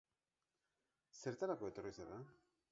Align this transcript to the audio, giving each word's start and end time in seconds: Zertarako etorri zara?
Zertarako 1.19 1.71
etorri 1.73 1.95
zara? 2.01 2.21